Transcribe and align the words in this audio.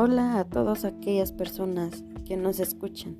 Hola 0.00 0.38
a 0.38 0.44
todas 0.44 0.84
aquellas 0.84 1.32
personas 1.32 2.04
que 2.24 2.36
nos 2.36 2.60
escuchan. 2.60 3.16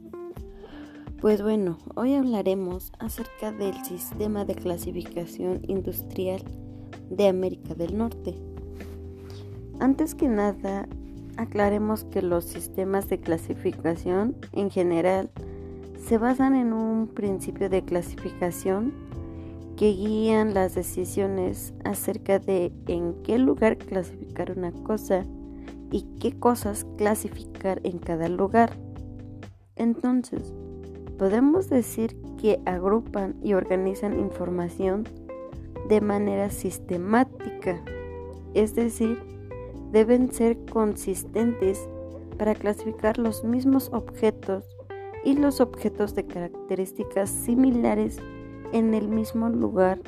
Pues 1.20 1.43
bueno, 1.43 1.77
hoy 1.96 2.14
hablaremos 2.14 2.93
acerca 3.00 3.50
del 3.50 3.74
sistema 3.84 4.45
de 4.45 4.54
clasificación 4.54 5.61
industrial 5.66 6.41
de 7.11 7.27
América 7.27 7.75
del 7.75 7.98
Norte. 7.98 8.36
Antes 9.80 10.14
que 10.14 10.29
nada, 10.29 10.88
aclaremos 11.36 12.04
que 12.04 12.22
los 12.22 12.45
sistemas 12.45 13.08
de 13.08 13.18
clasificación 13.18 14.36
en 14.52 14.70
general 14.70 15.30
se 16.06 16.16
basan 16.16 16.54
en 16.54 16.72
un 16.72 17.08
principio 17.08 17.68
de 17.68 17.84
clasificación 17.84 18.95
que 19.76 19.95
guían 19.95 20.54
las 20.54 20.76
decisiones 20.76 21.75
acerca 21.85 22.39
de 22.39 22.72
en 22.86 23.21
qué 23.25 23.36
lugar 23.40 23.79
clasificar 23.79 24.57
una 24.57 24.71
cosa 24.71 25.26
y 25.90 26.02
qué 26.20 26.38
cosas 26.38 26.86
clasificar 26.96 27.80
en 27.84 27.98
cada 27.98 28.28
lugar. 28.28 28.76
Entonces, 29.76 30.52
podemos 31.18 31.68
decir 31.68 32.16
que 32.41 32.61
agrupan 32.66 33.36
y 33.42 33.55
organizan 33.55 34.19
información 34.19 35.05
de 35.88 36.00
manera 36.00 36.50
sistemática, 36.50 37.83
es 38.55 38.74
decir, 38.74 39.19
deben 39.92 40.33
ser 40.33 40.58
consistentes 40.66 41.89
para 42.36 42.55
clasificar 42.55 43.19
los 43.19 43.42
mismos 43.42 43.91
objetos 43.92 44.64
y 45.25 45.34
los 45.34 45.61
objetos 45.61 46.14
de 46.14 46.27
características 46.27 47.30
similares 47.30 48.19
en 48.72 48.94
el 48.94 49.08
mismo 49.08 49.48
lugar 49.48 49.98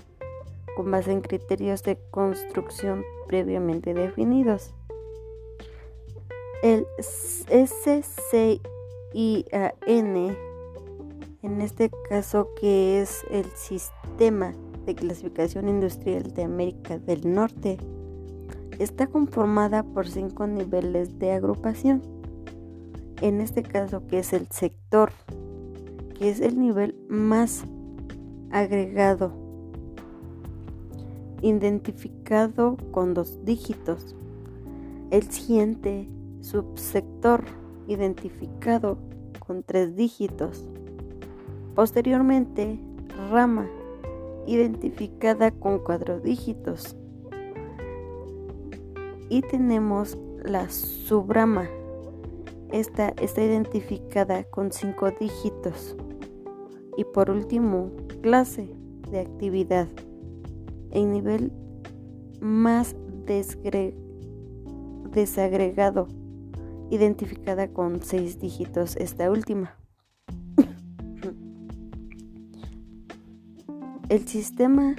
con 0.76 0.90
base 0.90 1.12
en 1.12 1.20
criterios 1.20 1.82
de 1.82 1.98
construcción 2.10 3.04
previamente 3.26 3.94
definidos. 3.94 4.74
El 6.62 6.86
SCIAN, 6.98 8.60
en 11.42 11.60
este 11.62 11.90
caso 12.10 12.48
que 12.60 13.00
es 13.00 13.24
el 13.30 13.46
Sistema 13.54 14.52
de 14.84 14.94
Clasificación 14.94 15.70
Industrial 15.70 16.34
de 16.34 16.42
América 16.42 16.98
del 16.98 17.32
Norte, 17.32 17.78
está 18.78 19.06
conformada 19.06 19.84
por 19.84 20.06
cinco 20.06 20.46
niveles 20.46 21.18
de 21.18 21.32
agrupación. 21.32 22.02
En 23.22 23.40
este 23.40 23.62
caso 23.62 24.06
que 24.06 24.18
es 24.18 24.34
el 24.34 24.46
sector, 24.48 25.12
que 26.18 26.28
es 26.28 26.40
el 26.40 26.60
nivel 26.60 26.94
más 27.08 27.64
agregado, 28.50 29.32
identificado 31.40 32.76
con 32.90 33.14
dos 33.14 33.46
dígitos. 33.46 34.14
El 35.10 35.22
siguiente 35.30 36.06
subsector, 36.41 37.45
identificado 37.87 38.99
con 39.46 39.63
tres 39.63 39.96
dígitos. 39.96 40.65
Posteriormente, 41.74 42.79
rama, 43.30 43.69
identificada 44.46 45.51
con 45.51 45.79
cuatro 45.79 46.21
dígitos. 46.21 46.96
Y 49.29 49.43
tenemos 49.43 50.18
la 50.45 50.68
subrama. 50.68 51.68
Esta 52.73 53.11
está 53.21 53.43
identificada 53.43 54.45
con 54.45 54.73
cinco 54.73 55.11
dígitos. 55.18 55.96
Y 56.96 57.05
por 57.05 57.30
último, 57.30 57.91
clase 58.23 58.68
de 59.11 59.21
actividad 59.21 59.88
en 60.91 61.13
nivel 61.13 61.52
más 62.41 62.96
desagregado, 65.12 66.09
identificada 66.91 67.69
con 67.69 68.03
seis 68.03 68.39
dígitos 68.41 68.97
esta 68.97 69.31
última. 69.31 69.77
El 74.09 74.27
sistema 74.27 74.97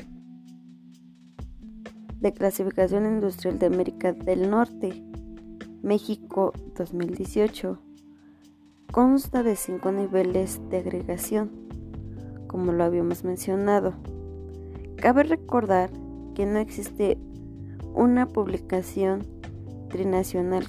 de 2.19 2.33
clasificación 2.33 3.05
industrial 3.05 3.59
de 3.59 3.65
América 3.65 4.13
del 4.13 4.49
Norte, 4.49 5.03
México 5.83 6.53
2018, 6.77 7.77
consta 8.91 9.43
de 9.43 9.55
cinco 9.55 9.91
niveles 9.91 10.61
de 10.69 10.77
agregación 10.77 11.61
como 12.51 12.73
lo 12.73 12.83
habíamos 12.83 13.23
mencionado. 13.23 13.93
Cabe 14.97 15.23
recordar 15.23 15.89
que 16.35 16.45
no 16.45 16.59
existe 16.59 17.17
una 17.93 18.27
publicación 18.27 19.25
trinacional. 19.89 20.65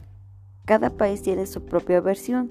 Cada 0.65 0.91
país 0.91 1.23
tiene 1.23 1.47
su 1.47 1.65
propia 1.65 2.00
versión 2.00 2.50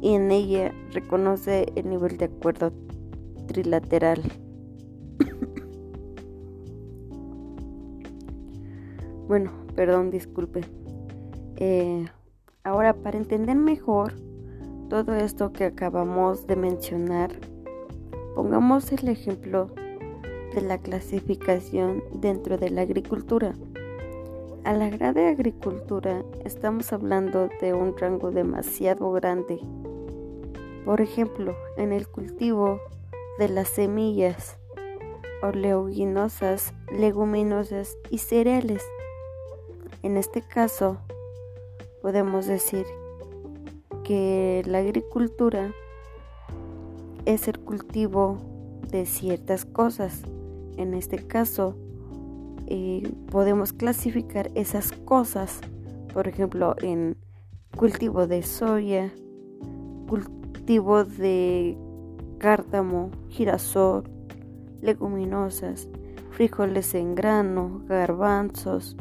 y 0.00 0.14
en 0.14 0.30
ella 0.30 0.72
reconoce 0.92 1.66
el 1.74 1.88
nivel 1.88 2.16
de 2.16 2.26
acuerdo 2.26 2.72
trilateral. 3.46 4.22
bueno, 9.28 9.50
perdón, 9.74 10.10
disculpe. 10.10 10.60
Eh, 11.56 12.06
ahora, 12.64 12.94
para 12.94 13.18
entender 13.18 13.56
mejor 13.56 14.14
todo 14.88 15.14
esto 15.14 15.52
que 15.52 15.64
acabamos 15.64 16.46
de 16.46 16.56
mencionar, 16.56 17.30
Pongamos 18.34 18.92
el 18.92 19.08
ejemplo 19.08 19.66
de 20.54 20.62
la 20.62 20.78
clasificación 20.78 22.02
dentro 22.14 22.58
de 22.58 22.70
la 22.70 22.82
agricultura. 22.82 23.54
A 24.62 24.74
la 24.74 24.90
de 24.90 25.26
agricultura 25.26 26.22
estamos 26.44 26.92
hablando 26.92 27.48
de 27.62 27.72
un 27.72 27.96
rango 27.96 28.30
demasiado 28.30 29.10
grande. 29.10 29.58
Por 30.84 31.00
ejemplo, 31.00 31.56
en 31.78 31.92
el 31.92 32.06
cultivo 32.06 32.78
de 33.38 33.48
las 33.48 33.68
semillas, 33.68 34.58
oleaginosas, 35.42 36.74
leguminosas 36.92 37.96
y 38.10 38.18
cereales. 38.18 38.84
En 40.02 40.18
este 40.18 40.42
caso, 40.42 40.98
podemos 42.02 42.46
decir 42.46 42.84
que 44.04 44.62
la 44.66 44.78
agricultura 44.78 45.72
es 47.24 47.48
el 47.48 47.58
cultivo 47.60 48.36
de 48.90 49.06
ciertas 49.06 49.64
cosas. 49.64 50.20
En 50.76 50.92
este 50.92 51.26
caso, 51.26 51.76
eh, 52.70 53.02
podemos 53.32 53.72
clasificar 53.72 54.48
esas 54.54 54.92
cosas, 54.92 55.60
por 56.14 56.28
ejemplo, 56.28 56.76
en 56.80 57.16
cultivo 57.76 58.28
de 58.28 58.44
soya, 58.44 59.12
cultivo 60.08 61.02
de 61.02 61.76
cártamo, 62.38 63.10
girasol, 63.28 64.04
leguminosas, 64.80 65.88
frijoles 66.30 66.94
en 66.94 67.16
grano, 67.16 67.82
garbanzos, 67.88 68.96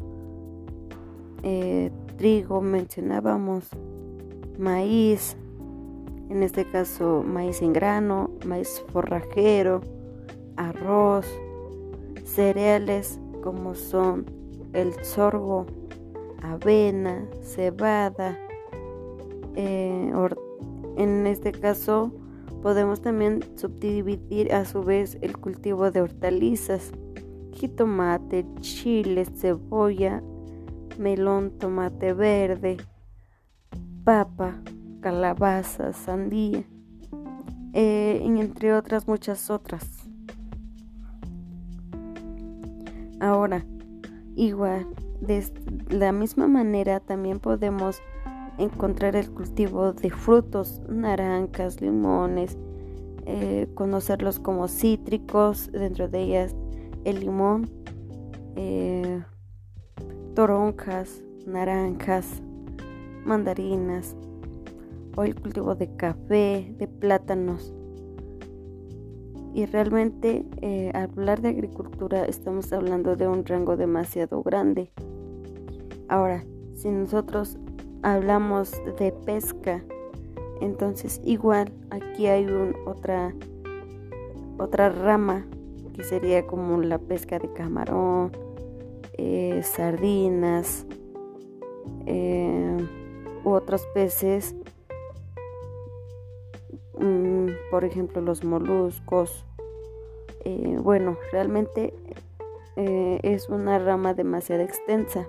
eh, 1.44 1.92
trigo, 2.18 2.62
mencionábamos, 2.62 3.70
maíz, 4.58 5.38
en 6.30 6.42
este 6.42 6.66
caso 6.66 7.24
maíz 7.24 7.62
en 7.62 7.74
grano, 7.74 8.32
maíz 8.48 8.84
forrajero, 8.92 9.82
arroz, 10.58 11.28
cereales 12.26 13.20
como 13.42 13.76
son 13.76 14.26
el 14.74 14.94
sorgo, 15.04 15.66
avena, 16.42 17.26
cebada. 17.42 18.38
Eh, 19.56 20.12
en 20.98 21.28
este 21.28 21.52
caso 21.52 22.12
podemos 22.62 23.02
también 23.02 23.44
subdividir 23.56 24.54
a 24.54 24.66
su 24.66 24.84
vez 24.84 25.18
el 25.22 25.38
cultivo 25.38 25.92
de 25.92 26.02
hortalizas, 26.02 26.92
jitomate, 27.54 28.46
chile, 28.62 29.26
cebolla, 29.26 30.22
melón, 30.98 31.52
tomate 31.58 32.14
verde, 32.14 32.78
papa, 34.04 34.62
calabaza, 35.02 35.94
sandía, 35.94 36.64
eh, 37.74 38.22
entre 38.24 38.74
otras 38.74 39.08
muchas 39.08 39.50
otras. 39.50 39.99
Ahora, 43.20 43.66
igual, 44.36 44.88
de 45.22 45.44
la 45.90 46.12
misma 46.12 46.48
manera 46.48 47.00
también 47.00 47.40
podemos 47.40 48.02
encontrar 48.58 49.16
el 49.16 49.30
cultivo 49.32 49.94
de 49.94 50.10
frutos, 50.10 50.82
naranjas, 50.88 51.82
limones, 51.82 52.58
eh, 53.26 53.68
conocerlos 53.76 54.40
como 54.40 54.68
cítricos, 54.68 55.72
dentro 55.72 56.08
de 56.08 56.22
ellas 56.22 56.56
el 57.06 57.20
limón, 57.20 57.70
eh, 58.56 59.24
toronjas, 60.36 61.24
naranjas, 61.46 62.42
mandarinas, 63.26 64.16
o 65.16 65.24
el 65.24 65.36
cultivo 65.36 65.76
de 65.76 65.96
café, 65.96 66.74
de 66.78 66.88
plátanos. 66.88 67.74
Y 69.54 69.66
realmente 69.66 70.46
eh, 70.62 70.92
al 70.94 71.10
hablar 71.12 71.42
de 71.42 71.50
agricultura 71.50 72.26
estamos 72.26 72.72
hablando 72.72 73.16
de 73.16 73.28
un 73.28 73.46
rango 73.46 73.78
demasiado 73.78 74.44
grande. 74.44 74.92
Ahora, 76.08 76.46
si 76.76 76.90
nosotros 76.90 77.58
hablamos 78.04 78.72
de 79.00 79.12
pesca, 79.12 79.84
entonces 80.62 81.22
igual 81.24 81.72
aquí 81.90 82.28
hay 82.28 82.46
un, 82.46 82.76
otra, 82.86 83.34
otra 84.58 84.90
rama 84.90 85.46
que 85.94 86.04
sería 86.04 86.46
como 86.48 86.82
la 86.82 86.98
pesca 86.98 87.40
de 87.40 87.52
camarón, 87.52 88.32
eh, 89.18 89.62
sardinas 89.64 90.86
eh, 92.06 92.78
u 93.44 93.50
otros 93.50 93.86
peces, 93.94 94.56
mm, 97.00 97.48
por 97.72 97.86
ejemplo 97.86 98.22
los 98.22 98.44
moluscos. 98.44 99.46
Eh, 100.46 100.78
bueno, 100.82 101.18
realmente 101.32 101.94
es 102.76 103.50
una 103.50 103.78
rama 103.78 104.14
demasiado 104.14 104.64
extensa. 104.64 105.28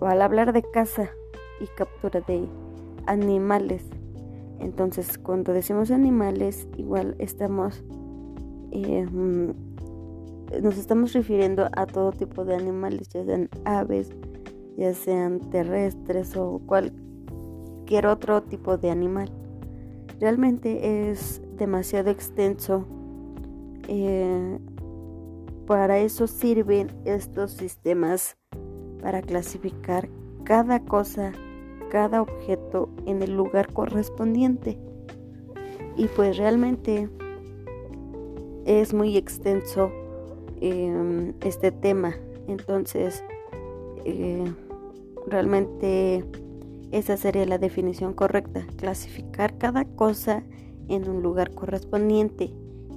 Al 0.00 0.20
hablar 0.20 0.52
de 0.52 0.62
caza 0.62 1.10
y 1.60 1.66
captura 1.76 2.20
de 2.22 2.48
animales, 3.06 3.84
entonces 4.58 5.16
cuando 5.16 5.52
decimos 5.52 5.92
animales, 5.92 6.66
igual 6.76 7.14
estamos 7.20 7.84
mm, 8.72 9.50
nos 10.62 10.76
estamos 10.78 11.12
refiriendo 11.12 11.68
a 11.76 11.86
todo 11.86 12.12
tipo 12.12 12.44
de 12.44 12.54
animales, 12.54 13.08
ya 13.08 13.24
sean 13.24 13.48
aves, 13.64 14.10
ya 14.76 14.94
sean 14.94 15.40
terrestres 15.50 16.36
o 16.36 16.60
cualquier 16.66 18.06
otro 18.06 18.42
tipo 18.42 18.76
de 18.76 18.90
animal. 18.90 19.30
Realmente 20.20 21.10
es 21.10 21.42
demasiado 21.56 22.10
extenso. 22.10 22.86
Eh, 23.88 24.58
para 25.66 25.98
eso 25.98 26.26
sirven 26.26 26.88
estos 27.04 27.52
sistemas 27.52 28.36
para 29.02 29.22
clasificar 29.22 30.08
cada 30.44 30.80
cosa, 30.80 31.32
cada 31.90 32.22
objeto 32.22 32.88
en 33.06 33.22
el 33.22 33.34
lugar 33.34 33.72
correspondiente. 33.72 34.78
Y 35.96 36.06
pues 36.08 36.36
realmente 36.36 37.08
es 38.64 38.94
muy 38.94 39.16
extenso 39.16 39.90
Em, 40.66 41.34
este 41.42 41.72
tema. 41.72 42.16
Entonces, 42.48 43.22
eh, 44.06 44.50
realmente 45.26 46.24
esa 46.92 47.16
sería 47.16 47.46
la 47.46 47.58
definición 47.58 48.12
correcta, 48.12 48.66
clasificar 48.76 49.58
cada 49.58 49.84
cosa 49.84 50.42
en 50.88 51.08
un 51.08 51.22
lugar 51.22 51.52
correspondiente 51.52 52.52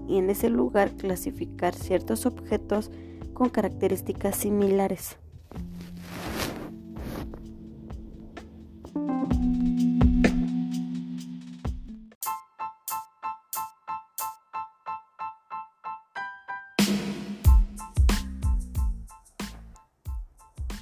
y 0.08 0.18
en 0.18 0.30
ese 0.30 0.50
lugar 0.50 0.92
clasificar 0.92 1.76
ciertos 1.76 2.26
objetos 2.26 2.92
con 3.34 3.50
características 3.50 4.36
similares. 4.36 5.18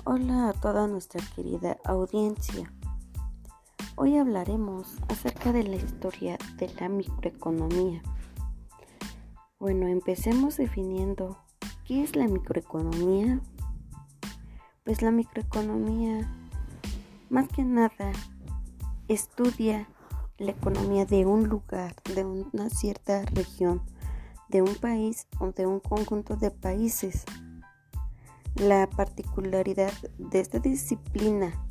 Hola 0.08 0.50
a 0.50 0.54
toda 0.54 0.88
nuestra 0.88 1.20
querida 1.36 1.78
audiencia. 1.84 2.72
Hoy 3.98 4.18
hablaremos 4.18 4.98
acerca 5.08 5.54
de 5.54 5.64
la 5.64 5.78
historia 5.78 6.38
de 6.58 6.70
la 6.82 6.90
microeconomía. 6.90 8.02
Bueno, 9.58 9.88
empecemos 9.88 10.58
definiendo 10.58 11.38
qué 11.86 12.04
es 12.04 12.18
la 12.18 12.28
microeconomía. 12.28 13.40
Pues 14.84 15.02
la 15.02 15.12
microeconomía, 15.12 16.30
más 17.30 17.48
que 17.48 17.64
nada, 17.64 18.12
estudia 19.08 19.88
la 20.40 20.52
economía 20.52 21.06
de 21.06 21.26
un 21.26 21.48
lugar, 21.48 21.96
de 22.14 22.26
una 22.26 22.70
cierta 22.70 23.24
región, 23.32 23.82
de 24.50 24.62
un 24.62 24.76
país 24.76 25.26
o 25.40 25.54
de 25.54 25.68
un 25.68 25.80
conjunto 25.80 26.36
de 26.36 26.52
países 26.52 27.24
la 28.56 28.90
particularidad 28.90 29.94
de 30.18 30.40
esta 30.42 30.60
disciplina 30.60 31.65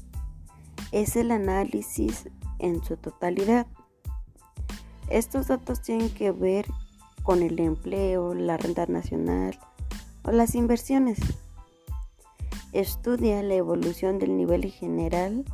es 0.95 1.17
el 1.17 1.33
análisis 1.33 2.29
en 2.61 2.83
su 2.85 2.97
totalidad. 2.97 3.67
Estos 5.11 5.49
datos 5.49 5.83
tienen 5.83 6.09
que 6.09 6.31
ver 6.31 6.67
con 7.25 7.43
el 7.43 7.59
empleo, 7.59 8.33
la 8.33 8.57
renta 8.57 8.87
nacional 8.87 9.59
o 10.23 10.31
las 10.31 10.55
inversiones. 10.55 11.19
Estudia 12.73 13.43
la 13.43 13.55
evolución 13.55 14.21
del 14.21 14.37
nivel 14.37 14.71
general 14.71 15.45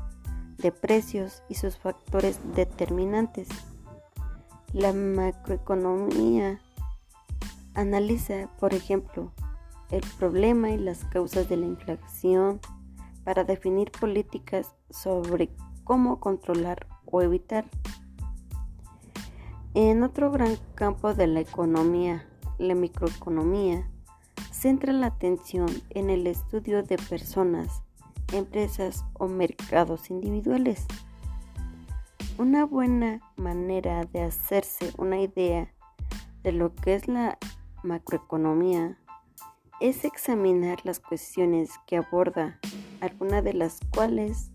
de 0.59 0.73
precios 0.73 1.43
y 1.49 1.55
sus 1.55 1.79
factores 1.79 2.39
determinantes. 2.55 3.49
La 4.75 4.93
macroeconomía 4.93 6.61
analiza, 7.73 8.51
por 8.59 8.75
ejemplo, 8.75 9.33
el 9.91 10.05
problema 10.19 10.69
y 10.69 10.77
las 10.77 11.07
causas 11.07 11.49
de 11.49 11.57
la 11.57 11.65
inflación 11.65 12.61
para 13.25 13.45
definir 13.45 13.91
políticas 13.91 14.75
sobre 14.91 15.51
cómo 15.85 16.21
controlar 16.21 16.87
o 17.07 17.23
evitar. 17.23 17.65
En 19.75 20.03
otro 20.03 20.31
gran 20.31 20.57
campo 20.75 21.15
de 21.15 21.27
la 21.27 21.41
economía, 21.41 22.27
la 22.59 22.75
microeconomía, 22.75 23.89
centra 24.51 24.93
la 24.93 25.07
atención 25.07 25.69
en 25.91 26.11
el 26.11 26.27
estudio 26.27 26.83
de 26.83 26.97
personas, 26.97 27.83
empresas 28.33 29.05
o 29.15 29.29
mercados 29.29 30.11
individuales. 30.11 30.87
Una 32.37 32.65
buena 32.65 33.21
manera 33.37 34.05
de 34.05 34.23
hacerse 34.23 34.93
una 34.99 35.21
idea 35.21 35.73
de 36.43 36.53
lo 36.53 36.75
que 36.75 36.95
es 36.95 37.07
la 37.07 37.39
macroeconomía 37.83 38.99
es 39.81 40.05
examinar 40.05 40.79
las 40.85 41.01
cuestiones 41.01 41.71
que 41.87 41.97
aborda, 41.97 42.59
algunas 43.01 43.43
de 43.45 43.55
las 43.55 43.79
cuales 43.95 44.51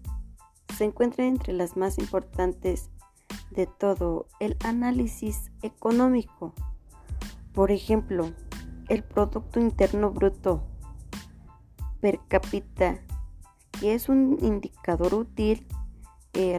se 0.77 0.86
encuentran 0.86 1.27
entre 1.27 1.54
las 1.54 1.77
más 1.77 1.98
importantes 1.98 2.89
de 3.51 3.68
todo 3.68 4.27
el 4.39 4.57
análisis 4.63 5.51
económico. 5.62 6.54
Por 7.54 7.72
ejemplo, 7.72 8.31
el 8.89 9.04
Producto 9.04 9.60
Interno 9.60 10.12
Bruto 10.12 10.63
per 12.01 12.20
cápita, 12.27 13.00
que 13.79 13.94
es 13.94 14.10
un 14.10 14.38
indicador 14.41 15.13
útil, 15.13 15.65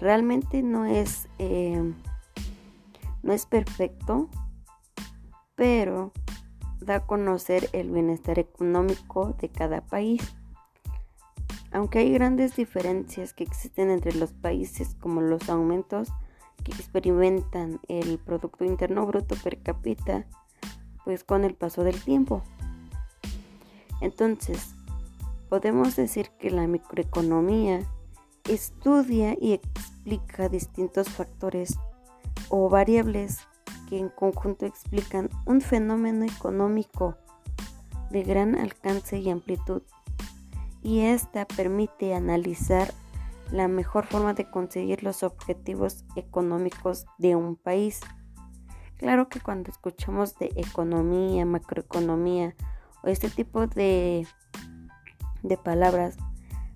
realmente 0.00 0.62
no 0.62 0.86
es, 0.86 1.28
eh, 1.38 1.92
no 3.22 3.32
es 3.32 3.46
perfecto, 3.46 4.30
pero 5.54 6.12
da 6.80 6.96
a 6.96 7.06
conocer 7.06 7.68
el 7.72 7.90
bienestar 7.90 8.38
económico 8.38 9.34
de 9.40 9.50
cada 9.50 9.82
país. 9.82 10.35
Aunque 11.76 11.98
hay 11.98 12.10
grandes 12.10 12.56
diferencias 12.56 13.34
que 13.34 13.44
existen 13.44 13.90
entre 13.90 14.14
los 14.14 14.32
países 14.32 14.96
como 14.98 15.20
los 15.20 15.50
aumentos 15.50 16.08
que 16.64 16.72
experimentan 16.72 17.80
el 17.86 18.18
Producto 18.18 18.64
Interno 18.64 19.04
Bruto 19.04 19.34
per 19.44 19.60
cápita, 19.62 20.24
pues 21.04 21.22
con 21.22 21.44
el 21.44 21.54
paso 21.54 21.84
del 21.84 22.02
tiempo. 22.02 22.42
Entonces, 24.00 24.74
podemos 25.50 25.96
decir 25.96 26.30
que 26.38 26.50
la 26.50 26.66
microeconomía 26.66 27.80
estudia 28.48 29.36
y 29.38 29.52
explica 29.52 30.48
distintos 30.48 31.10
factores 31.10 31.78
o 32.48 32.70
variables 32.70 33.40
que 33.90 33.98
en 33.98 34.08
conjunto 34.08 34.64
explican 34.64 35.28
un 35.44 35.60
fenómeno 35.60 36.24
económico 36.24 37.18
de 38.10 38.22
gran 38.22 38.54
alcance 38.54 39.18
y 39.18 39.28
amplitud, 39.28 39.82
y 40.86 41.00
esta 41.00 41.46
permite 41.46 42.14
analizar 42.14 42.94
la 43.50 43.66
mejor 43.66 44.06
forma 44.06 44.34
de 44.34 44.48
conseguir 44.48 45.02
los 45.02 45.24
objetivos 45.24 46.04
económicos 46.14 47.06
de 47.18 47.34
un 47.34 47.56
país. 47.56 47.98
Claro 48.96 49.28
que 49.28 49.40
cuando 49.40 49.72
escuchamos 49.72 50.38
de 50.38 50.52
economía, 50.54 51.44
macroeconomía 51.44 52.54
o 53.02 53.08
este 53.08 53.28
tipo 53.28 53.66
de, 53.66 54.28
de 55.42 55.56
palabras, 55.56 56.18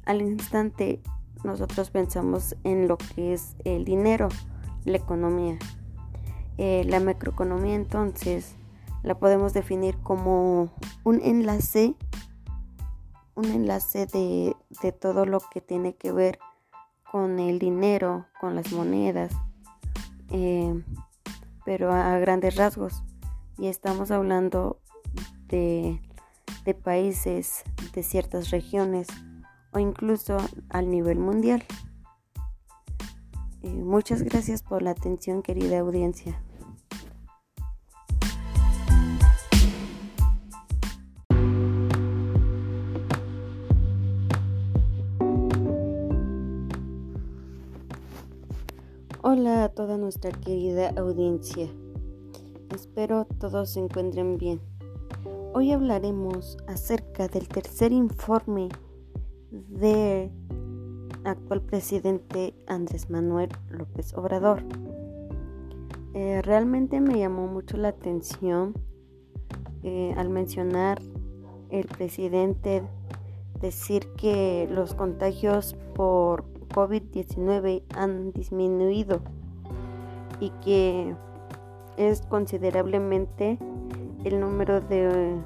al 0.06 0.22
instante 0.22 1.00
nosotros 1.44 1.90
pensamos 1.90 2.56
en 2.64 2.88
lo 2.88 2.98
que 2.98 3.32
es 3.32 3.54
el 3.64 3.84
dinero, 3.84 4.28
la 4.86 4.96
economía. 4.96 5.56
Eh, 6.58 6.82
la 6.84 6.98
macroeconomía 6.98 7.76
entonces 7.76 8.56
la 9.04 9.16
podemos 9.20 9.52
definir 9.52 9.96
como 9.98 10.68
un 11.04 11.20
enlace, 11.22 11.94
un 13.40 13.46
enlace 13.46 14.06
de, 14.06 14.54
todo 14.92 15.24
lo 15.24 15.40
que 15.40 15.60
tiene 15.60 15.94
que 15.94 16.12
ver 16.12 16.38
con 17.10 17.38
el 17.38 17.58
dinero, 17.58 18.26
con 18.40 18.54
las 18.54 18.72
monedas, 18.72 19.32
eh, 20.30 20.82
pero 21.64 21.92
a, 21.92 22.18
grandes 22.18 22.56
rasgos. 22.56 23.02
Y 23.58 23.66
estamos 23.66 24.10
hablando 24.10 24.78
de, 25.48 26.00
de 26.64 26.74
países, 26.74 27.64
de 27.94 28.02
ciertas 28.02 28.50
regiones 28.50 29.08
o 29.72 29.78
incluso 29.78 30.36
al 30.68 30.90
nivel 30.90 31.18
mundial. 31.18 31.64
Eh, 33.62 33.68
muchas 33.68 34.22
gracias 34.22 34.62
por 34.62 34.82
la 34.82 34.90
atención, 34.90 35.42
querida 35.42 35.80
audiencia. 35.80 36.40
Toda 49.74 49.96
nuestra 49.96 50.30
querida 50.30 50.90
audiencia. 50.96 51.68
Espero 52.74 53.26
todos 53.38 53.70
se 53.70 53.80
encuentren 53.80 54.36
bien. 54.36 54.60
Hoy 55.52 55.72
hablaremos 55.72 56.56
acerca 56.66 57.28
del 57.28 57.48
tercer 57.48 57.92
informe 57.92 58.68
del 59.50 60.30
actual 61.24 61.62
presidente 61.62 62.54
Andrés 62.66 63.10
Manuel 63.10 63.50
López 63.70 64.14
Obrador. 64.14 64.62
Eh, 66.14 66.42
realmente 66.42 67.00
me 67.00 67.18
llamó 67.18 67.46
mucho 67.46 67.76
la 67.76 67.88
atención 67.88 68.74
eh, 69.82 70.14
al 70.16 70.28
mencionar 70.28 71.00
el 71.70 71.86
presidente 71.86 72.82
decir 73.60 74.08
que 74.16 74.68
los 74.70 74.94
contagios 74.94 75.76
por 75.94 76.44
COVID-19 76.74 77.82
han 77.94 78.32
disminuido 78.32 79.22
y 80.40 80.50
que 80.62 81.14
es 81.96 82.22
considerablemente 82.22 83.58
el 84.24 84.40
número 84.40 84.80
de 84.80 85.36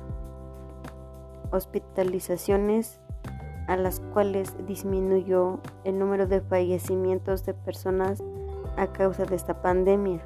hospitalizaciones 1.50 3.00
a 3.66 3.76
las 3.76 4.00
cuales 4.00 4.54
disminuyó 4.66 5.58
el 5.84 5.98
número 5.98 6.26
de 6.26 6.40
fallecimientos 6.40 7.44
de 7.44 7.54
personas 7.54 8.22
a 8.76 8.88
causa 8.88 9.24
de 9.24 9.36
esta 9.36 9.62
pandemia. 9.62 10.20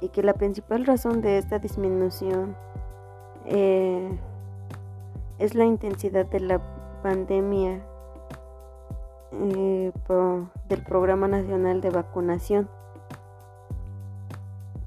Y 0.00 0.08
que 0.08 0.22
la 0.22 0.34
principal 0.34 0.86
razón 0.86 1.20
de 1.20 1.38
esta 1.38 1.58
disminución 1.58 2.56
eh, 3.46 4.18
es 5.38 5.54
la 5.54 5.64
intensidad 5.64 6.26
de 6.26 6.40
la 6.40 6.60
pandemia 7.02 7.80
eh, 9.32 9.92
del 10.68 10.84
Programa 10.84 11.28
Nacional 11.28 11.80
de 11.80 11.90
Vacunación, 11.90 12.68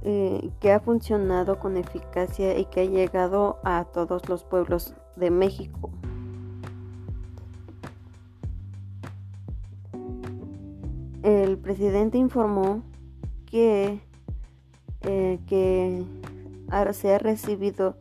eh, 0.06 0.52
que 0.60 0.72
ha 0.72 0.80
funcionado 0.80 1.58
con 1.60 1.78
eficacia 1.78 2.60
y 2.60 2.66
que 2.66 2.82
ha 2.82 2.86
llegado 2.86 3.60
a 3.64 3.86
todos 3.86 4.30
los 4.30 4.44
pueblos 4.44 4.94
de 5.16 5.32
México. 5.32 5.90
El 11.24 11.58
presidente 11.58 12.18
informó 12.18 12.84
que, 13.46 14.02
eh, 15.02 15.40
que 15.48 16.06
se 16.92 17.14
ha 17.14 17.20
recibido 17.20 17.96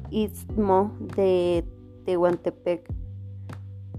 Istmo 0.10 0.98
de 1.15 1.63
Tehuantepec 2.06 2.91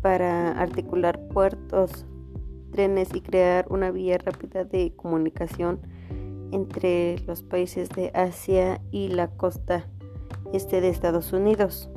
para 0.03 0.51
articular 0.61 1.29
puertos 1.29 2.07
trenes 2.73 3.15
y 3.15 3.21
crear 3.21 3.67
una 3.71 3.93
vía 3.93 4.19
rápida 4.19 4.65
de 4.65 4.93
comunicación 4.97 5.81
entre 6.53 7.19
los 7.27 7.43
países 7.43 7.89
de 7.91 8.11
Asia 8.15 8.81
y 8.91 9.09
la 9.09 9.29
costa 9.29 9.87
este 10.53 10.81
de 10.81 10.89
Estados 10.89 11.33
Unidos. 11.33 11.91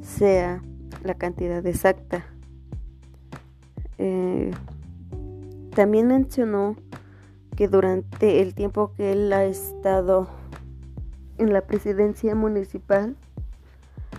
sea 0.00 0.60
la 1.04 1.14
cantidad 1.14 1.64
exacta. 1.66 2.31
Eh, 4.04 4.50
también 5.76 6.08
mencionó 6.08 6.74
que 7.54 7.68
durante 7.68 8.42
el 8.42 8.52
tiempo 8.52 8.92
que 8.96 9.12
él 9.12 9.32
ha 9.32 9.44
estado 9.44 10.26
en 11.38 11.52
la 11.52 11.60
presidencia 11.60 12.34
municipal 12.34 13.14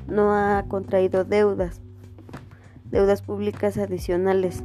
no 0.08 0.34
ha 0.34 0.64
contraído 0.70 1.26
deudas, 1.26 1.82
deudas 2.92 3.22
públicas 3.22 3.78
adicionales 3.78 4.64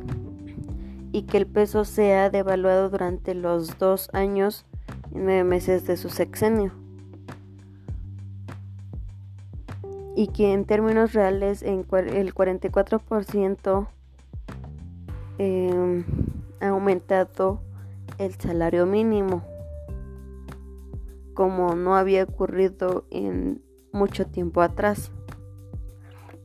y 1.11 1.23
que 1.23 1.39
el 1.39 1.49
peso 1.49 1.85
se 1.85 2.15
ha 2.15 2.31
devaluado 2.31 2.89
durante 2.89 3.35
los 3.35 3.77
dos 3.79 4.11
años 4.13 4.67
y 5.11 5.19
nueve 5.19 5.43
meses 5.43 5.85
de 5.85 5.97
su 5.97 6.11
sexenio. 6.11 6.71
Y 10.15 10.29
que 10.29 10.53
en 10.53 10.65
términos 10.65 11.13
reales 11.13 11.65
el 11.65 11.89
44% 11.89 13.89
Em, 15.39 16.05
ha 16.61 16.69
aumentado 16.69 17.61
el 18.19 18.35
salario 18.35 18.87
mínimo, 18.87 19.45
como 21.35 21.77
no 21.77 21.95
había 21.95 22.25
ocurrido 22.25 23.05
en 23.11 23.63
mucho 23.93 24.27
tiempo 24.27 24.61
atrás. 24.63 25.13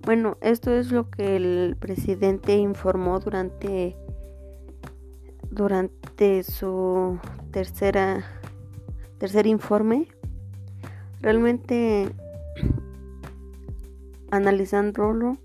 Bueno, 0.06 0.38
esto 0.42 0.72
es 0.72 0.92
lo 0.92 1.10
que 1.10 1.36
el 1.36 1.76
presidente 1.80 2.56
informó 2.58 3.20
durante 3.20 3.98
durante 5.50 6.44
su 6.44 7.20
tercera 7.52 8.24
tercer 9.20 9.46
informe 9.48 10.08
realmente 11.22 12.12
analizándolo 14.32 15.38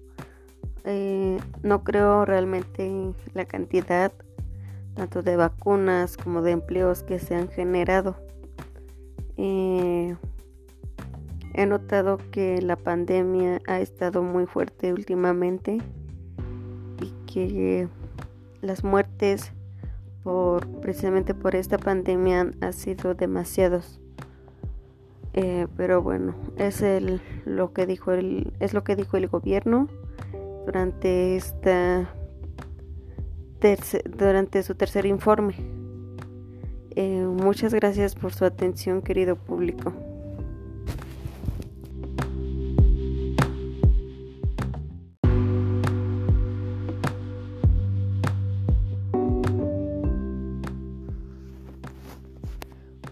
eh, 0.90 1.38
no 1.62 1.84
creo 1.84 2.24
realmente 2.24 3.12
la 3.34 3.44
cantidad 3.44 4.10
tanto 4.94 5.22
de 5.22 5.36
vacunas 5.36 6.16
como 6.16 6.42
de 6.42 6.52
empleos 6.52 7.02
que 7.02 7.18
se 7.18 7.34
han 7.34 7.48
generado 7.48 8.16
eh, 9.36 10.16
he 11.54 11.66
notado 11.66 12.18
que 12.32 12.60
la 12.62 12.76
pandemia 12.76 13.60
ha 13.66 13.80
estado 13.80 14.22
muy 14.22 14.46
fuerte 14.46 14.92
últimamente 14.92 15.78
y 17.00 17.10
que 17.32 17.88
las 18.60 18.82
muertes 18.82 19.52
por 20.24 20.66
precisamente 20.80 21.34
por 21.34 21.54
esta 21.54 21.78
pandemia 21.78 22.50
han 22.60 22.72
sido 22.72 23.14
demasiados. 23.14 24.00
Eh, 25.34 25.68
pero 25.76 26.02
bueno, 26.02 26.34
es 26.56 26.82
el, 26.82 27.20
lo 27.44 27.72
que 27.72 27.86
dijo 27.86 28.12
el, 28.12 28.52
es 28.58 28.74
lo 28.74 28.82
que 28.82 28.96
dijo 28.96 29.16
el 29.16 29.28
gobierno 29.28 29.86
durante 30.68 31.34
esta 31.34 32.14
durante 34.18 34.62
su 34.62 34.74
tercer 34.74 35.06
informe. 35.06 35.54
Eh, 36.94 37.24
muchas 37.24 37.72
gracias 37.72 38.14
por 38.14 38.34
su 38.34 38.44
atención, 38.44 39.00
querido 39.00 39.34
público. 39.34 39.94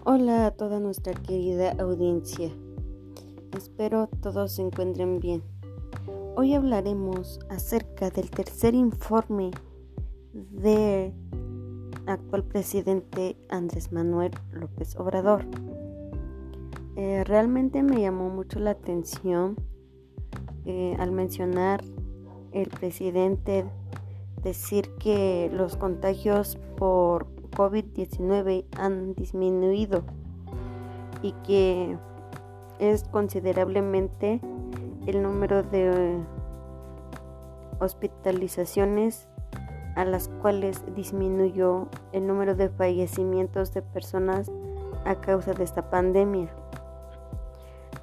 Hola 0.03 0.45
a 0.45 0.51
toda 0.51 0.79
nuestra 0.79 1.13
querida 1.13 1.71
audiencia. 1.79 2.51
Espero 3.57 4.07
todos 4.21 4.53
se 4.53 4.61
encuentren 4.61 5.19
bien. 5.19 5.56
Hoy 6.39 6.53
hablaremos 6.53 7.39
acerca 7.49 8.11
del 8.11 8.29
tercer 8.29 8.75
informe 8.75 9.49
de 10.33 11.11
actual 12.05 12.43
presidente 12.43 13.35
Andrés 13.49 13.91
Manuel 13.91 14.33
López 14.51 14.95
Obrador. 14.97 15.45
Eh, 16.95 17.23
realmente 17.23 17.81
me 17.81 18.01
llamó 18.01 18.29
mucho 18.29 18.59
la 18.59 18.69
atención 18.69 19.55
eh, 20.65 20.95
al 20.99 21.11
mencionar 21.11 21.83
el 22.51 22.69
presidente 22.69 23.65
decir 24.43 24.91
que 24.99 25.49
los 25.51 25.75
contagios 25.75 26.59
por 26.77 27.25
COVID-19 27.49 28.65
han 28.77 29.15
disminuido 29.15 30.03
y 31.23 31.31
que 31.47 31.97
es 32.77 33.05
considerablemente 33.05 34.39
el 35.07 35.23
número 35.23 35.63
de 35.63 36.19
hospitalizaciones 37.79 39.27
a 39.95 40.05
las 40.05 40.27
cuales 40.27 40.83
disminuyó 40.95 41.87
el 42.11 42.27
número 42.27 42.53
de 42.53 42.69
fallecimientos 42.69 43.73
de 43.73 43.81
personas 43.81 44.51
a 45.05 45.15
causa 45.15 45.53
de 45.53 45.63
esta 45.63 45.89
pandemia. 45.89 46.49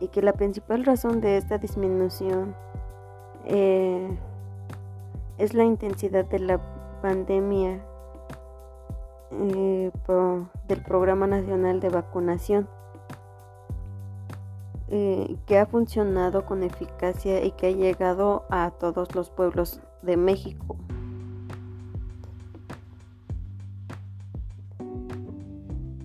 Y 0.01 0.09
que 0.09 0.23
la 0.23 0.33
principal 0.33 0.85
razón 0.85 1.21
de 1.21 1.37
esta 1.37 1.59
disminución 1.59 2.57
eh, 3.45 4.19
es 5.39 5.55
la 5.55 5.65
intensidad 5.65 6.25
de 6.25 6.39
la 6.41 6.61
pandemia 7.01 7.81
eh, 9.31 9.93
del 10.69 10.83
Programa 10.83 11.27
Nacional 11.27 11.81
de 11.81 11.91
Vacunación, 11.91 12.69
eh, 14.97 15.35
que 15.47 15.59
ha 15.59 15.67
funcionado 15.67 16.47
con 16.47 16.63
eficacia 16.63 17.45
y 17.45 17.51
que 17.51 17.67
ha 17.67 17.73
llegado 17.73 18.45
a 18.49 18.71
todos 18.71 19.13
los 19.17 19.29
pueblos 19.29 19.81
de 20.03 20.17
México. 20.17 20.77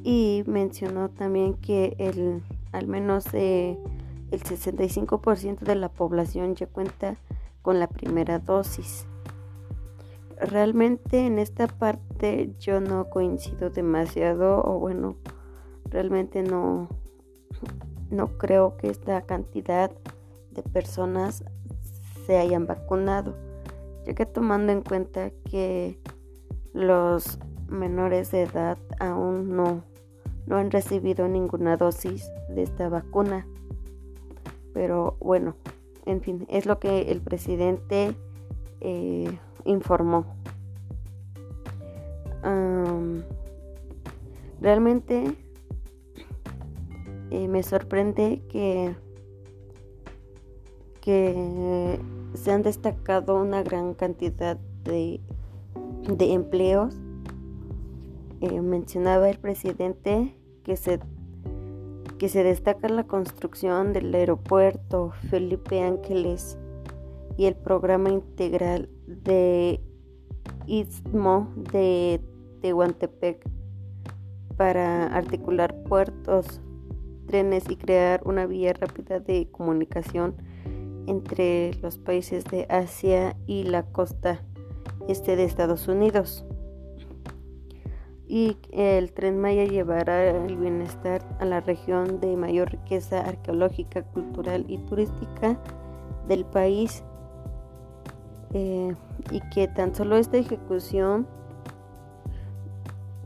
Y 0.04 0.44
mencionó 0.46 1.10
también 1.10 1.54
que 1.54 1.96
el, 1.98 2.42
al 2.70 2.86
menos 2.86 3.26
el 3.34 3.78
65% 4.30 5.58
de 5.58 5.74
la 5.74 5.88
población 5.88 6.54
ya 6.54 6.68
cuenta 6.68 7.16
con 7.62 7.80
la 7.80 7.88
primera 7.88 8.38
dosis. 8.38 9.06
Realmente 10.38 11.26
en 11.26 11.40
esta 11.40 11.66
parte 11.66 12.54
yo 12.60 12.80
no 12.80 13.10
coincido 13.10 13.70
demasiado 13.70 14.62
o 14.64 14.78
bueno, 14.78 15.16
realmente 15.84 16.42
no, 16.42 16.88
no 18.08 18.38
creo 18.38 18.76
que 18.76 18.88
esta 18.88 19.20
cantidad 19.22 19.90
de 20.52 20.62
personas 20.62 21.44
se 22.30 22.38
hayan 22.38 22.64
vacunado, 22.64 23.34
ya 24.06 24.14
que 24.14 24.24
tomando 24.24 24.70
en 24.70 24.82
cuenta 24.82 25.32
que 25.50 25.98
los 26.72 27.40
menores 27.66 28.30
de 28.30 28.42
edad 28.42 28.78
aún 29.00 29.56
no, 29.56 29.82
no 30.46 30.56
han 30.58 30.70
recibido 30.70 31.26
ninguna 31.26 31.76
dosis 31.76 32.30
de 32.48 32.62
esta 32.62 32.88
vacuna. 32.88 33.48
Pero 34.72 35.16
bueno, 35.18 35.56
en 36.06 36.20
fin, 36.20 36.46
es 36.48 36.66
lo 36.66 36.78
que 36.78 37.10
el 37.10 37.20
presidente 37.20 38.14
eh, 38.80 39.36
informó. 39.64 40.24
realmente 44.60 45.34
eh, 47.30 47.48
me 47.48 47.62
sorprende 47.64 48.40
que, 48.48 48.94
que 51.00 51.98
se 52.34 52.52
han 52.52 52.62
destacado 52.62 53.40
una 53.40 53.62
gran 53.62 53.94
cantidad 53.94 54.56
de, 54.84 55.20
de 56.08 56.32
empleos. 56.32 56.96
Eh, 58.40 58.60
mencionaba 58.60 59.28
el 59.28 59.38
presidente 59.38 60.34
que 60.64 60.76
se, 60.76 61.00
que 62.18 62.28
se 62.28 62.42
destaca 62.42 62.88
la 62.88 63.04
construcción 63.04 63.92
del 63.92 64.14
aeropuerto 64.14 65.12
Felipe 65.28 65.82
Ángeles 65.82 66.58
y 67.36 67.46
el 67.46 67.54
programa 67.54 68.10
integral 68.10 68.88
de 69.06 69.80
Istmo 70.66 71.52
de 71.72 72.20
Tehuantepec 72.62 73.46
para 74.56 75.06
articular 75.06 75.74
puertos 75.84 76.60
trenes 77.26 77.64
y 77.68 77.76
crear 77.76 78.20
una 78.24 78.46
vía 78.46 78.72
rápida 78.72 79.20
de 79.20 79.48
comunicación 79.50 80.34
entre 81.06 81.74
los 81.82 81.98
países 81.98 82.44
de 82.44 82.66
Asia 82.68 83.36
y 83.46 83.64
la 83.64 83.84
costa 83.84 84.42
este 85.08 85.36
de 85.36 85.44
Estados 85.44 85.88
Unidos. 85.88 86.44
Y 88.26 88.56
el 88.70 89.12
tren 89.12 89.40
Maya 89.40 89.64
llevará 89.64 90.30
el 90.30 90.56
bienestar 90.56 91.20
a 91.40 91.44
la 91.44 91.60
región 91.60 92.20
de 92.20 92.36
mayor 92.36 92.70
riqueza 92.70 93.20
arqueológica, 93.20 94.02
cultural 94.02 94.64
y 94.68 94.78
turística 94.78 95.58
del 96.28 96.44
país. 96.44 97.02
Eh, 98.52 98.94
y 99.32 99.40
que 99.50 99.66
tan 99.68 99.94
solo 99.94 100.16
esta 100.16 100.36
ejecución, 100.36 101.26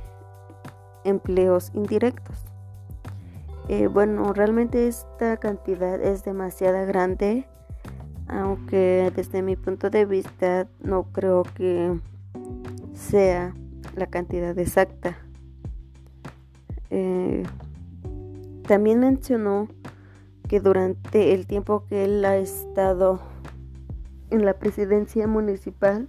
empleos 1.05 1.71
indirectos. 1.73 2.45
Eh, 3.69 3.87
bueno, 3.87 4.33
realmente 4.33 4.87
esta 4.87 5.37
cantidad 5.37 6.01
es 6.01 6.23
demasiado 6.23 6.85
grande, 6.87 7.45
aunque 8.27 9.11
desde 9.15 9.43
mi 9.43 9.55
punto 9.55 9.89
de 9.89 10.05
vista 10.05 10.67
no 10.81 11.03
creo 11.13 11.43
que 11.43 11.99
sea 12.93 13.53
la 13.95 14.07
cantidad 14.07 14.57
exacta. 14.57 15.17
Eh, 16.89 17.43
también 18.67 18.99
mencionó 18.99 19.67
que 20.47 20.59
durante 20.59 21.33
el 21.33 21.47
tiempo 21.47 21.85
que 21.87 22.05
él 22.05 22.23
ha 22.25 22.37
estado 22.37 23.19
en 24.29 24.45
la 24.45 24.53
presidencia 24.53 25.27
municipal 25.27 26.07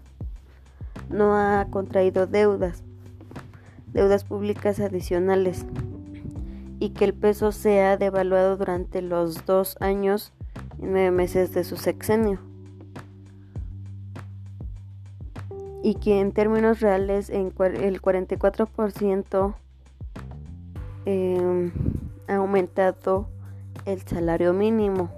no 1.09 1.37
ha 1.37 1.67
contraído 1.71 2.27
deudas, 2.27 2.83
deudas 3.93 4.25
públicas 4.25 4.81
adicionales 4.81 5.67
y 6.79 6.91
que 6.91 7.05
el 7.05 7.15
peso 7.15 7.53
se 7.53 7.83
ha 7.83 7.97
devaluado 7.97 8.57
durante 8.57 9.03
los 9.03 9.45
dos 9.47 9.77
años 9.81 10.33
y 10.79 10.87
nueve 10.87 11.11
meses 11.11 11.53
de 11.53 11.65
su 11.65 11.77
sexenio. 11.77 12.39
Y 15.83 15.95
que 15.95 16.21
en 16.21 16.33
términos 16.33 16.81
reales 16.81 17.31
el 17.31 17.55
44% 17.55 19.55
eh, 21.07 21.73
ha 22.29 22.37
aumentado 22.37 23.29
el 23.87 24.01
salario 24.03 24.53
mínimo, 24.53 25.11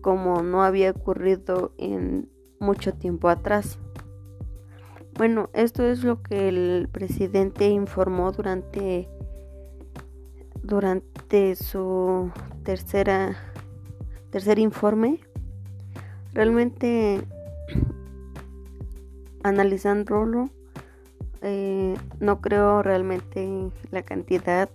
como 0.00 0.42
no 0.42 0.62
había 0.62 0.90
ocurrido 0.90 1.72
en 1.78 2.28
mucho 2.58 2.94
tiempo 2.94 3.28
atrás. 3.28 3.78
Bueno, 5.14 5.50
esto 5.52 5.84
es 5.84 6.02
lo 6.02 6.22
que 6.22 6.48
el 6.48 6.88
presidente 6.90 7.68
informó 7.68 8.32
durante 8.32 9.08
durante 10.62 11.56
su 11.56 12.30
tercera 12.62 13.36
tercer 14.30 14.58
informe. 14.58 15.20
Realmente 16.32 17.22
analizándolo 19.42 20.50
eh, 21.42 21.96
no 22.18 22.40
creo 22.40 22.82
realmente 22.82 23.70
la 23.90 24.02
cantidad 24.02 24.68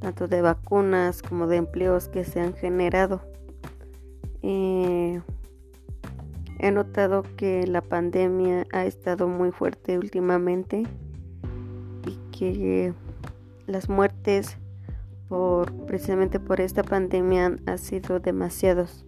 tanto 0.00 0.28
de 0.28 0.42
vacunas 0.42 1.22
como 1.22 1.46
de 1.46 1.56
empleos 1.56 2.08
que 2.08 2.24
se 2.24 2.40
han 2.40 2.54
generado. 2.54 3.20
Eh, 4.42 5.20
he 6.58 6.70
notado 6.70 7.24
que 7.36 7.66
la 7.66 7.80
pandemia 7.80 8.66
ha 8.72 8.84
estado 8.84 9.28
muy 9.28 9.50
fuerte 9.50 9.98
últimamente 9.98 10.84
y 12.06 12.36
que 12.36 12.92
las 13.66 13.88
muertes 13.88 14.58
por 15.28 15.72
precisamente 15.86 16.40
por 16.40 16.60
esta 16.60 16.82
pandemia 16.82 17.56
han 17.66 17.78
sido 17.78 18.20
demasiados. 18.20 19.04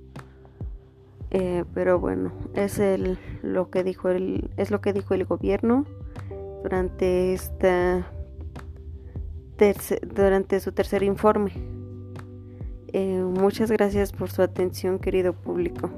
Eh, 1.31 1.65
pero 1.75 2.01
bueno, 2.01 2.33
es 2.55 2.81
el, 2.81 3.19
lo 3.43 3.71
que 3.71 3.85
dijo 3.85 4.09
el, 4.09 4.51
es 4.57 4.73
lo 4.73 4.81
que 4.81 4.93
dijo 4.93 5.15
el 5.15 5.25
gobierno 5.25 5.87
durante 6.63 7.33
esta 7.33 8.07
durante 10.15 10.59
su 10.61 10.73
tercer 10.73 11.03
informe. 11.03 11.53
Eh, 12.93 13.23
muchas 13.23 13.71
gracias 13.71 14.11
por 14.13 14.31
su 14.31 14.43
atención, 14.43 14.99
querido 14.99 15.35
público. 15.35 15.91